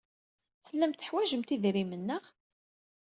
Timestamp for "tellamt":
0.67-0.99